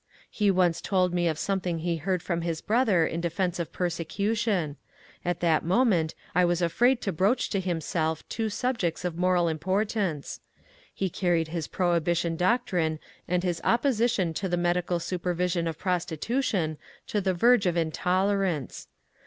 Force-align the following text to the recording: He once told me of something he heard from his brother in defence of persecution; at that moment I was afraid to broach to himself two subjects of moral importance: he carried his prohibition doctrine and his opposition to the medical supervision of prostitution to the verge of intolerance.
He 0.31 0.49
once 0.49 0.81
told 0.81 1.13
me 1.13 1.27
of 1.27 1.37
something 1.37 1.77
he 1.77 1.97
heard 1.97 2.23
from 2.23 2.41
his 2.41 2.59
brother 2.59 3.05
in 3.05 3.21
defence 3.21 3.59
of 3.59 3.71
persecution; 3.71 4.77
at 5.23 5.41
that 5.41 5.63
moment 5.63 6.15
I 6.33 6.43
was 6.43 6.59
afraid 6.59 7.01
to 7.01 7.11
broach 7.11 7.51
to 7.51 7.59
himself 7.59 8.27
two 8.27 8.49
subjects 8.49 9.05
of 9.05 9.15
moral 9.15 9.47
importance: 9.47 10.39
he 10.91 11.07
carried 11.07 11.49
his 11.49 11.67
prohibition 11.67 12.35
doctrine 12.35 12.97
and 13.27 13.43
his 13.43 13.61
opposition 13.63 14.33
to 14.33 14.49
the 14.49 14.57
medical 14.57 14.99
supervision 14.99 15.67
of 15.67 15.77
prostitution 15.77 16.79
to 17.05 17.21
the 17.21 17.35
verge 17.35 17.67
of 17.67 17.77
intolerance. 17.77 18.87